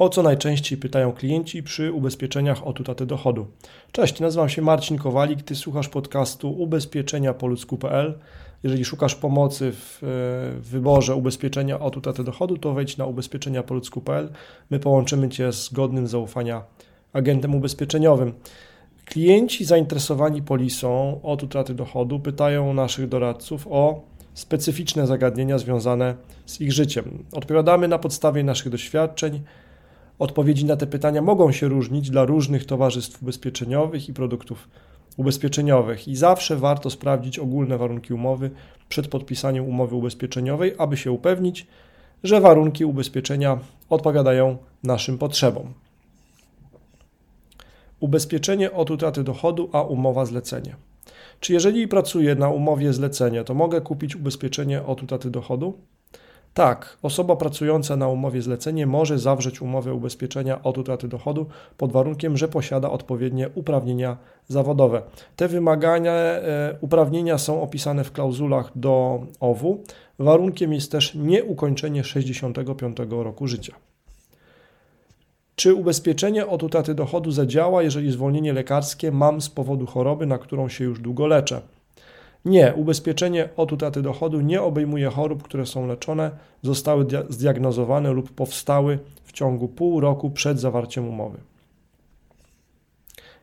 O 0.00 0.08
co 0.08 0.22
najczęściej 0.22 0.78
pytają 0.78 1.12
klienci 1.12 1.62
przy 1.62 1.92
ubezpieczeniach 1.92 2.66
od 2.66 2.80
utraty 2.80 3.06
dochodu? 3.06 3.46
Cześć, 3.92 4.20
nazywam 4.20 4.48
się 4.48 4.62
Marcin 4.62 4.98
Kowalik, 4.98 5.42
Ty 5.42 5.56
słuchasz 5.56 5.88
podcastu 5.88 6.52
ubezpieczenia 6.52 7.34
po 7.34 7.46
ludzku.pl. 7.46 8.18
Jeżeli 8.62 8.84
szukasz 8.84 9.14
pomocy 9.14 9.72
w, 9.72 9.98
w 10.60 10.68
wyborze 10.70 11.14
ubezpieczenia 11.14 11.80
od 11.80 11.96
utraty 11.96 12.24
dochodu, 12.24 12.58
to 12.58 12.72
wejdź 12.72 12.96
na 12.96 13.06
ubezpieczenia 13.06 13.62
po 13.62 13.74
ludzku.pl. 13.74 14.28
My 14.70 14.78
połączymy 14.78 15.28
Cię 15.28 15.52
z 15.52 15.72
godnym 15.72 16.06
zaufania 16.06 16.62
agentem 17.12 17.54
ubezpieczeniowym. 17.54 18.32
Klienci 19.04 19.64
zainteresowani 19.64 20.42
polisą 20.42 21.20
od 21.22 21.42
utraty 21.42 21.74
dochodu 21.74 22.20
pytają 22.20 22.74
naszych 22.74 23.08
doradców 23.08 23.66
o 23.70 24.02
specyficzne 24.34 25.06
zagadnienia 25.06 25.58
związane 25.58 26.14
z 26.46 26.60
ich 26.60 26.72
życiem. 26.72 27.24
Odpowiadamy 27.32 27.88
na 27.88 27.98
podstawie 27.98 28.44
naszych 28.44 28.68
doświadczeń. 28.68 29.42
Odpowiedzi 30.20 30.64
na 30.64 30.76
te 30.76 30.86
pytania 30.86 31.22
mogą 31.22 31.52
się 31.52 31.68
różnić 31.68 32.10
dla 32.10 32.24
różnych 32.24 32.64
towarzystw 32.64 33.22
ubezpieczeniowych 33.22 34.08
i 34.08 34.12
produktów 34.12 34.68
ubezpieczeniowych 35.16 36.08
i 36.08 36.16
zawsze 36.16 36.56
warto 36.56 36.90
sprawdzić 36.90 37.38
ogólne 37.38 37.78
warunki 37.78 38.14
umowy 38.14 38.50
przed 38.88 39.08
podpisaniem 39.08 39.64
umowy 39.64 39.96
ubezpieczeniowej, 39.96 40.74
aby 40.78 40.96
się 40.96 41.12
upewnić, 41.12 41.66
że 42.24 42.40
warunki 42.40 42.84
ubezpieczenia 42.84 43.58
odpowiadają 43.90 44.56
naszym 44.82 45.18
potrzebom. 45.18 45.72
Ubezpieczenie 48.00 48.72
od 48.72 48.90
utraty 48.90 49.24
dochodu, 49.24 49.70
a 49.72 49.82
umowa 49.82 50.24
zlecenie. 50.24 50.76
Czy 51.40 51.52
jeżeli 51.52 51.88
pracuję 51.88 52.34
na 52.34 52.48
umowie 52.48 52.92
zlecenie, 52.92 53.44
to 53.44 53.54
mogę 53.54 53.80
kupić 53.80 54.16
ubezpieczenie 54.16 54.82
od 54.82 55.02
utraty 55.02 55.30
dochodu? 55.30 55.78
Tak, 56.54 56.96
osoba 57.02 57.36
pracująca 57.36 57.96
na 57.96 58.08
umowie 58.08 58.42
zlecenie 58.42 58.86
może 58.86 59.18
zawrzeć 59.18 59.62
umowę 59.62 59.94
ubezpieczenia 59.94 60.62
od 60.62 60.78
utraty 60.78 61.08
dochodu 61.08 61.46
pod 61.76 61.92
warunkiem, 61.92 62.36
że 62.36 62.48
posiada 62.48 62.90
odpowiednie 62.90 63.48
uprawnienia 63.54 64.16
zawodowe. 64.48 65.02
Te 65.36 65.48
wymagania, 65.48 66.12
e, 66.12 66.76
uprawnienia 66.80 67.38
są 67.38 67.62
opisane 67.62 68.04
w 68.04 68.12
klauzulach 68.12 68.70
do 68.74 69.22
OWU. 69.40 69.84
Warunkiem 70.18 70.72
jest 70.72 70.92
też 70.92 71.14
nieukończenie 71.14 72.04
65 72.04 72.96
roku 73.22 73.46
życia. 73.46 73.74
Czy 75.56 75.74
ubezpieczenie 75.74 76.46
od 76.46 76.62
utraty 76.62 76.94
dochodu 76.94 77.30
zadziała, 77.30 77.82
jeżeli 77.82 78.12
zwolnienie 78.12 78.52
lekarskie 78.52 79.12
mam 79.12 79.40
z 79.40 79.48
powodu 79.50 79.86
choroby, 79.86 80.26
na 80.26 80.38
którą 80.38 80.68
się 80.68 80.84
już 80.84 81.00
długo 81.00 81.26
leczę? 81.26 81.60
Nie, 82.44 82.74
ubezpieczenie 82.74 83.48
od 83.56 83.72
utraty 83.72 84.02
dochodu 84.02 84.40
nie 84.40 84.62
obejmuje 84.62 85.10
chorób, 85.10 85.42
które 85.42 85.66
są 85.66 85.86
leczone, 85.86 86.30
zostały 86.62 87.06
zdiagnozowane 87.28 88.12
lub 88.12 88.30
powstały 88.30 88.98
w 89.24 89.32
ciągu 89.32 89.68
pół 89.68 90.00
roku 90.00 90.30
przed 90.30 90.60
zawarciem 90.60 91.08
umowy. 91.08 91.38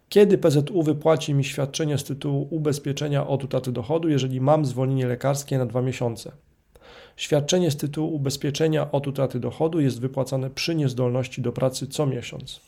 Kiedy 0.10 0.38
PZU 0.38 0.84
wypłaci 0.84 1.34
mi 1.34 1.44
świadczenie 1.44 1.98
z 1.98 2.04
tytułu 2.04 2.48
ubezpieczenia 2.52 3.28
od 3.28 3.44
utraty 3.44 3.72
dochodu, 3.72 4.10
jeżeli 4.10 4.42
mam 4.42 4.66
zwolnienie 4.66 5.08
lekarskie 5.08 5.58
na 5.58 5.66
dwa 5.66 5.82
miesiące? 5.82 6.32
Świadczenie 7.16 7.72
z 7.72 7.78
tytułu 7.78 8.16
ubezpieczenia 8.16 8.92
od 8.92 9.08
utraty 9.08 9.40
dochodu 9.40 9.80
jest 9.80 10.02
wypłacane 10.02 10.50
przy 10.50 10.76
niezdolności 10.76 11.42
do 11.42 11.52
pracy 11.52 11.88
co 11.88 12.06
miesiąc. 12.06 12.62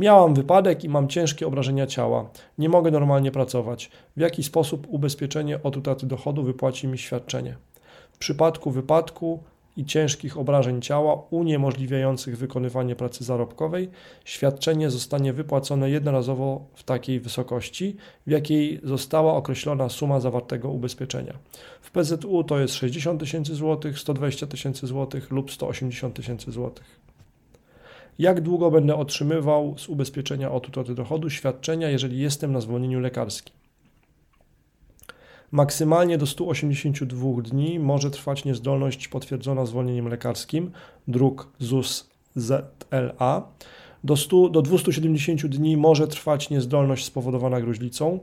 Miałam 0.00 0.34
wypadek 0.34 0.84
i 0.84 0.88
mam 0.88 1.08
ciężkie 1.08 1.46
obrażenia 1.46 1.86
ciała. 1.86 2.30
Nie 2.58 2.68
mogę 2.68 2.90
normalnie 2.90 3.30
pracować. 3.32 3.90
W 4.16 4.20
jaki 4.20 4.42
sposób 4.42 4.86
ubezpieczenie 4.90 5.62
od 5.62 5.76
utraty 5.76 6.06
dochodu 6.06 6.42
wypłaci 6.42 6.88
mi 6.88 6.98
świadczenie? 6.98 7.56
W 8.12 8.18
przypadku 8.18 8.70
wypadku 8.70 9.42
i 9.76 9.84
ciężkich 9.84 10.38
obrażeń 10.38 10.82
ciała 10.82 11.22
uniemożliwiających 11.30 12.38
wykonywanie 12.38 12.96
pracy 12.96 13.24
zarobkowej, 13.24 13.90
świadczenie 14.24 14.90
zostanie 14.90 15.32
wypłacone 15.32 15.90
jednorazowo 15.90 16.64
w 16.74 16.82
takiej 16.82 17.20
wysokości, 17.20 17.96
w 18.26 18.30
jakiej 18.30 18.80
została 18.84 19.34
określona 19.34 19.88
suma 19.88 20.20
zawartego 20.20 20.68
ubezpieczenia. 20.68 21.38
W 21.80 21.90
PZU 21.90 22.44
to 22.44 22.58
jest 22.60 22.74
60 22.74 23.20
tysięcy 23.20 23.54
złotych, 23.54 23.98
120 23.98 24.46
tysięcy 24.46 24.86
złotych 24.86 25.30
lub 25.30 25.52
180 25.52 26.14
tysięcy 26.14 26.52
złotych. 26.52 26.99
Jak 28.20 28.40
długo 28.40 28.70
będę 28.70 28.96
otrzymywał 28.96 29.74
z 29.78 29.88
ubezpieczenia 29.88 30.52
od 30.52 30.68
utraty 30.68 30.94
dochodu 30.94 31.30
świadczenia, 31.30 31.90
jeżeli 31.90 32.18
jestem 32.18 32.52
na 32.52 32.60
zwolnieniu 32.60 33.00
lekarskim? 33.00 33.54
Maksymalnie 35.50 36.18
do 36.18 36.26
182 36.26 37.42
dni 37.42 37.78
może 37.78 38.10
trwać 38.10 38.44
niezdolność 38.44 39.08
potwierdzona 39.08 39.66
zwolnieniem 39.66 40.08
lekarskim, 40.08 40.70
druk 41.08 41.48
ZUS 41.58 42.10
ZLA. 42.36 43.48
Do, 44.04 44.16
100, 44.16 44.48
do 44.48 44.62
270 44.62 45.46
dni 45.46 45.76
może 45.76 46.08
trwać 46.08 46.50
niezdolność 46.50 47.04
spowodowana 47.04 47.60
gruźlicą. 47.60 48.18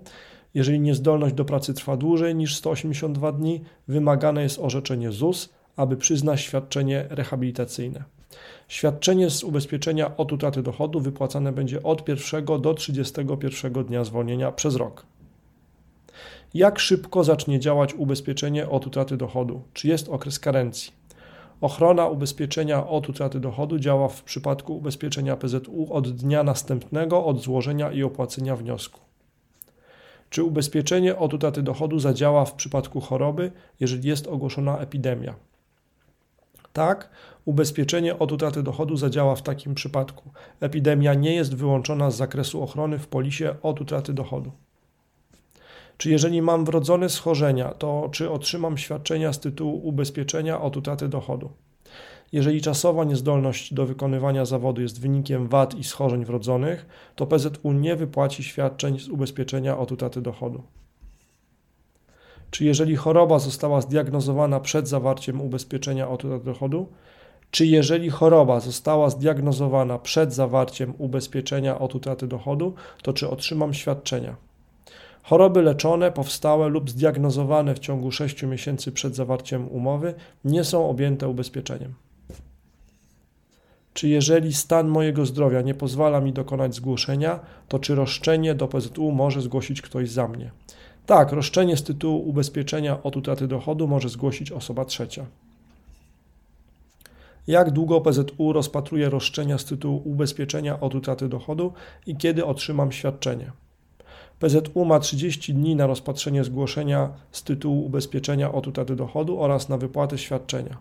Jeżeli 0.53 0.79
niezdolność 0.79 1.35
do 1.35 1.45
pracy 1.45 1.73
trwa 1.73 1.97
dłużej 1.97 2.35
niż 2.35 2.55
182 2.55 3.31
dni, 3.31 3.61
wymagane 3.87 4.43
jest 4.43 4.59
orzeczenie 4.59 5.11
ZUS, 5.11 5.49
aby 5.75 5.97
przyznać 5.97 6.41
świadczenie 6.41 7.05
rehabilitacyjne. 7.09 8.16
Świadczenie 8.67 9.29
z 9.29 9.43
ubezpieczenia 9.43 10.17
od 10.17 10.33
utraty 10.33 10.63
dochodu 10.63 10.99
wypłacane 10.99 11.51
będzie 11.51 11.83
od 11.83 12.09
1 12.09 12.45
do 12.61 12.73
31 12.73 13.73
dnia 13.73 14.03
zwolnienia 14.03 14.51
przez 14.51 14.75
rok. 14.75 15.05
Jak 16.53 16.79
szybko 16.79 17.23
zacznie 17.23 17.59
działać 17.59 17.93
ubezpieczenie 17.93 18.69
od 18.69 18.87
utraty 18.87 19.17
dochodu? 19.17 19.61
Czy 19.73 19.87
jest 19.87 20.09
okres 20.09 20.39
karencji? 20.39 20.91
Ochrona 21.61 22.07
ubezpieczenia 22.07 22.87
od 22.87 23.09
utraty 23.09 23.39
dochodu 23.39 23.79
działa 23.79 24.07
w 24.07 24.23
przypadku 24.23 24.77
ubezpieczenia 24.77 25.37
PZU 25.37 25.87
od 25.93 26.11
dnia 26.11 26.43
następnego 26.43 27.25
od 27.25 27.41
złożenia 27.41 27.91
i 27.91 28.03
opłacenia 28.03 28.55
wniosku. 28.55 28.99
Czy 30.29 30.43
ubezpieczenie 30.43 31.17
od 31.17 31.33
utraty 31.33 31.63
dochodu 31.63 31.99
zadziała 31.99 32.45
w 32.45 32.53
przypadku 32.53 33.01
choroby, 33.01 33.51
jeżeli 33.79 34.09
jest 34.09 34.27
ogłoszona 34.27 34.77
epidemia? 34.77 35.35
Tak, 36.77 37.09
ubezpieczenie 37.45 38.19
od 38.19 38.31
utraty 38.31 38.63
dochodu 38.63 38.97
zadziała 38.97 39.35
w 39.35 39.41
takim 39.41 39.75
przypadku. 39.75 40.31
Epidemia 40.59 41.13
nie 41.13 41.35
jest 41.35 41.55
wyłączona 41.55 42.11
z 42.11 42.17
zakresu 42.17 42.63
ochrony 42.63 42.99
w 42.99 43.07
polisie 43.07 43.55
od 43.61 43.81
utraty 43.81 44.13
dochodu. 44.13 44.51
Czy 45.97 46.09
jeżeli 46.09 46.41
mam 46.41 46.65
wrodzone 46.65 47.09
schorzenia, 47.09 47.73
to 47.73 48.09
czy 48.11 48.31
otrzymam 48.31 48.77
świadczenia 48.77 49.33
z 49.33 49.39
tytułu 49.39 49.87
ubezpieczenia 49.87 50.61
od 50.61 50.77
utraty 50.77 51.07
dochodu? 51.07 51.49
Jeżeli 52.31 52.61
czasowa 52.61 53.03
niezdolność 53.03 53.73
do 53.73 53.85
wykonywania 53.85 54.45
zawodu 54.45 54.81
jest 54.81 55.01
wynikiem 55.01 55.47
wad 55.47 55.75
i 55.75 55.83
schorzeń 55.83 56.25
wrodzonych, 56.25 56.85
to 57.15 57.27
PZU 57.27 57.71
nie 57.71 57.95
wypłaci 57.95 58.43
świadczeń 58.43 58.99
z 58.99 59.09
ubezpieczenia 59.09 59.77
od 59.77 59.91
utraty 59.91 60.21
dochodu. 60.21 60.63
Czy 62.51 62.65
jeżeli 62.65 62.95
choroba 62.95 63.39
została 63.39 63.81
zdiagnozowana 63.81 64.59
przed 64.59 64.87
zawarciem 64.87 65.41
ubezpieczenia 65.41 66.09
od 66.09 66.43
dochodu, 66.43 66.87
czy 67.51 67.65
jeżeli 67.65 68.09
choroba 68.09 68.59
została 68.59 69.09
zdiagnozowana 69.09 69.99
przed 69.99 70.33
zawarciem 70.33 70.93
ubezpieczenia 70.97 71.79
od 71.79 71.95
utraty 71.95 72.27
dochodu, 72.27 72.73
to 73.03 73.13
czy 73.13 73.29
otrzymam 73.29 73.73
świadczenia? 73.73 74.35
Choroby 75.23 75.61
leczone, 75.61 76.11
powstałe 76.11 76.67
lub 76.69 76.89
zdiagnozowane 76.89 77.75
w 77.75 77.79
ciągu 77.79 78.11
6 78.11 78.43
miesięcy 78.43 78.91
przed 78.91 79.15
zawarciem 79.15 79.67
umowy 79.67 80.13
nie 80.45 80.63
są 80.63 80.89
objęte 80.89 81.27
ubezpieczeniem. 81.27 81.93
Czy 83.93 84.07
jeżeli 84.07 84.53
stan 84.53 84.87
mojego 84.87 85.25
zdrowia 85.25 85.61
nie 85.61 85.73
pozwala 85.73 86.21
mi 86.21 86.33
dokonać 86.33 86.75
zgłoszenia, 86.75 87.39
to 87.67 87.79
czy 87.79 87.95
roszczenie 87.95 88.55
do 88.55 88.67
PZU 88.67 89.11
może 89.11 89.41
zgłosić 89.41 89.81
ktoś 89.81 90.09
za 90.09 90.27
mnie? 90.27 90.51
Tak, 91.07 91.31
roszczenie 91.31 91.77
z 91.77 91.83
tytułu 91.83 92.29
ubezpieczenia 92.29 93.03
od 93.03 93.17
utraty 93.17 93.47
dochodu 93.47 93.87
może 93.87 94.09
zgłosić 94.09 94.51
osoba 94.51 94.85
trzecia. 94.85 95.25
Jak 97.47 97.71
długo 97.71 98.01
PZU 98.01 98.53
rozpatruje 98.53 99.09
roszczenia 99.09 99.57
z 99.57 99.65
tytułu 99.65 100.01
ubezpieczenia 100.05 100.79
od 100.79 100.95
utraty 100.95 101.29
dochodu 101.29 101.73
i 102.07 102.17
kiedy 102.17 102.45
otrzymam 102.45 102.91
świadczenie? 102.91 103.51
PZU 104.39 104.85
ma 104.85 104.99
30 104.99 105.53
dni 105.53 105.75
na 105.75 105.87
rozpatrzenie 105.87 106.43
zgłoszenia 106.43 107.09
z 107.31 107.43
tytułu 107.43 107.85
ubezpieczenia 107.85 108.51
od 108.51 108.67
utraty 108.67 108.95
dochodu 108.95 109.41
oraz 109.41 109.69
na 109.69 109.77
wypłatę 109.77 110.17
świadczenia. 110.17 110.77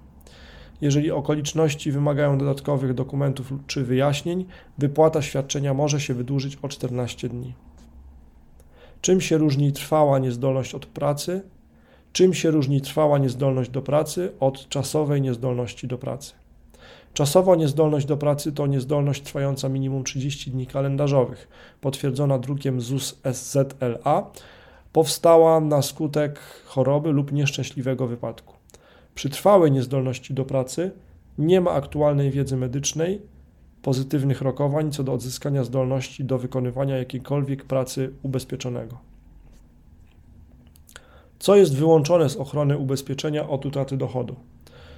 Jeżeli 0.80 1.10
okoliczności 1.10 1.92
wymagają 1.92 2.38
dodatkowych 2.38 2.94
dokumentów 2.94 3.52
czy 3.66 3.84
wyjaśnień, 3.84 4.44
wypłata 4.78 5.22
świadczenia 5.22 5.74
może 5.74 6.00
się 6.00 6.14
wydłużyć 6.14 6.58
o 6.62 6.68
14 6.68 7.28
dni. 7.28 7.54
Czym 9.06 9.20
się 9.20 9.38
różni 9.38 9.72
trwała 9.72 10.18
niezdolność 10.18 10.74
od 10.74 10.86
pracy? 10.86 11.42
Czym 12.12 12.34
się 12.34 12.50
różni 12.50 12.80
trwała 12.80 13.18
niezdolność 13.18 13.70
do 13.70 13.82
pracy 13.82 14.32
od 14.40 14.68
czasowej 14.68 15.22
niezdolności 15.22 15.86
do 15.86 15.98
pracy? 15.98 16.32
Czasowa 17.14 17.56
niezdolność 17.56 18.06
do 18.06 18.16
pracy 18.16 18.52
to 18.52 18.66
niezdolność 18.66 19.22
trwająca 19.22 19.68
minimum 19.68 20.04
30 20.04 20.50
dni 20.50 20.66
kalendarzowych, 20.66 21.48
potwierdzona 21.80 22.38
drukiem 22.38 22.80
ZUS 22.80 23.20
SZLA, 23.32 24.30
powstała 24.92 25.60
na 25.60 25.82
skutek 25.82 26.40
choroby 26.64 27.12
lub 27.12 27.32
nieszczęśliwego 27.32 28.06
wypadku. 28.06 28.54
Przy 29.14 29.30
trwałej 29.30 29.72
niezdolności 29.72 30.34
do 30.34 30.44
pracy 30.44 30.90
nie 31.38 31.60
ma 31.60 31.70
aktualnej 31.70 32.30
wiedzy 32.30 32.56
medycznej, 32.56 33.20
pozytywnych 33.86 34.40
rokowań 34.40 34.92
co 34.92 35.04
do 35.04 35.12
odzyskania 35.12 35.64
zdolności 35.64 36.24
do 36.24 36.38
wykonywania 36.38 36.96
jakiejkolwiek 36.96 37.64
pracy 37.64 38.12
ubezpieczonego. 38.22 38.98
Co 41.38 41.56
jest 41.56 41.76
wyłączone 41.76 42.28
z 42.28 42.36
ochrony 42.36 42.78
ubezpieczenia 42.78 43.48
od 43.48 43.66
utraty 43.66 43.96
dochodu? 43.96 44.36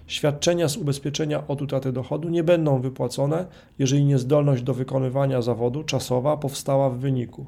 Świadczenia 0.06 0.68
z 0.68 0.76
ubezpieczenia 0.76 1.46
od 1.46 1.62
utraty 1.62 1.92
dochodu 1.92 2.28
nie 2.28 2.44
będą 2.44 2.80
wypłacone, 2.80 3.46
jeżeli 3.78 4.04
niezdolność 4.04 4.62
do 4.62 4.74
wykonywania 4.74 5.42
zawodu 5.42 5.84
czasowa 5.84 6.36
powstała 6.36 6.90
w 6.90 6.98
wyniku 6.98 7.46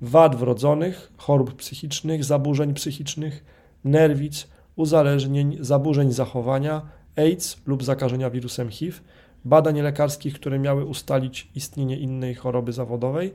wad 0.00 0.36
wrodzonych, 0.36 1.12
chorób 1.16 1.54
psychicznych, 1.54 2.24
zaburzeń 2.24 2.74
psychicznych, 2.74 3.44
nerwic, 3.84 4.48
uzależnień, 4.76 5.56
zaburzeń 5.60 6.12
zachowania, 6.12 6.82
AIDS 7.16 7.56
lub 7.66 7.84
zakażenia 7.84 8.30
wirusem 8.30 8.70
HIV, 8.70 9.00
badań 9.44 9.80
lekarskich, 9.80 10.34
które 10.34 10.58
miały 10.58 10.84
ustalić 10.84 11.48
istnienie 11.54 11.98
innej 11.98 12.34
choroby 12.34 12.72
zawodowej, 12.72 13.34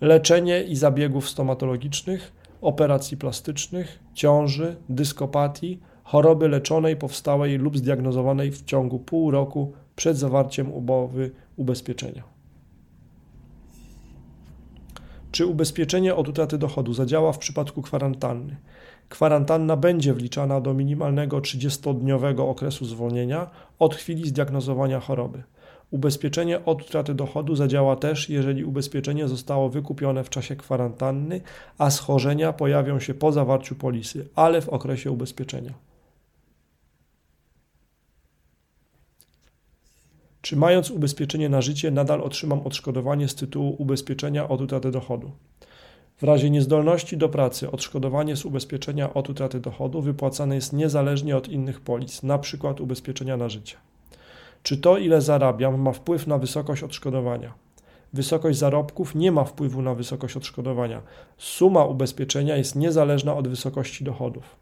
leczenie 0.00 0.62
i 0.62 0.76
zabiegów 0.76 1.28
stomatologicznych, 1.28 2.32
operacji 2.60 3.16
plastycznych, 3.16 3.98
ciąży, 4.14 4.76
dyskopatii, 4.88 5.80
choroby 6.04 6.48
leczonej, 6.48 6.96
powstałej 6.96 7.58
lub 7.58 7.78
zdiagnozowanej 7.78 8.50
w 8.50 8.64
ciągu 8.64 8.98
pół 8.98 9.30
roku 9.30 9.72
przed 9.96 10.16
zawarciem 10.16 10.72
umowy 10.72 11.30
ubezpieczenia. 11.56 12.37
Czy 15.38 15.46
ubezpieczenie 15.46 16.14
od 16.14 16.28
utraty 16.28 16.58
dochodu 16.58 16.92
zadziała 16.94 17.32
w 17.32 17.38
przypadku 17.38 17.82
kwarantanny? 17.82 18.56
Kwarantanna 19.08 19.76
będzie 19.76 20.14
wliczana 20.14 20.60
do 20.60 20.74
minimalnego 20.74 21.38
30-dniowego 21.38 22.50
okresu 22.50 22.84
zwolnienia 22.84 23.50
od 23.78 23.94
chwili 23.94 24.28
zdiagnozowania 24.28 25.00
choroby. 25.00 25.42
Ubezpieczenie 25.90 26.64
od 26.64 26.82
utraty 26.82 27.14
dochodu 27.14 27.56
zadziała 27.56 27.96
też, 27.96 28.28
jeżeli 28.28 28.64
ubezpieczenie 28.64 29.28
zostało 29.28 29.68
wykupione 29.68 30.24
w 30.24 30.30
czasie 30.30 30.56
kwarantanny, 30.56 31.40
a 31.78 31.90
schorzenia 31.90 32.52
pojawią 32.52 33.00
się 33.00 33.14
po 33.14 33.32
zawarciu 33.32 33.74
polisy, 33.74 34.28
ale 34.34 34.60
w 34.60 34.68
okresie 34.68 35.10
ubezpieczenia. 35.10 35.87
Czy 40.48 40.56
mając 40.56 40.90
ubezpieczenie 40.90 41.48
na 41.48 41.60
życie, 41.60 41.90
nadal 41.90 42.20
otrzymam 42.20 42.60
odszkodowanie 42.64 43.28
z 43.28 43.34
tytułu 43.34 43.76
ubezpieczenia 43.78 44.48
od 44.48 44.60
utraty 44.60 44.90
dochodu? 44.90 45.30
W 46.16 46.22
razie 46.22 46.50
niezdolności 46.50 47.16
do 47.16 47.28
pracy 47.28 47.70
odszkodowanie 47.70 48.36
z 48.36 48.44
ubezpieczenia 48.44 49.14
od 49.14 49.30
utraty 49.30 49.60
dochodu 49.60 50.02
wypłacane 50.02 50.54
jest 50.54 50.72
niezależnie 50.72 51.36
od 51.36 51.48
innych 51.48 51.80
polis, 51.80 52.24
np. 52.24 52.74
ubezpieczenia 52.80 53.36
na 53.36 53.48
życie. 53.48 53.76
Czy 54.62 54.76
to, 54.76 54.98
ile 54.98 55.20
zarabiam, 55.20 55.80
ma 55.80 55.92
wpływ 55.92 56.26
na 56.26 56.38
wysokość 56.38 56.82
odszkodowania? 56.82 57.54
Wysokość 58.12 58.58
zarobków 58.58 59.14
nie 59.14 59.32
ma 59.32 59.44
wpływu 59.44 59.82
na 59.82 59.94
wysokość 59.94 60.36
odszkodowania. 60.36 61.02
Suma 61.38 61.84
ubezpieczenia 61.84 62.56
jest 62.56 62.76
niezależna 62.76 63.36
od 63.36 63.48
wysokości 63.48 64.04
dochodów. 64.04 64.56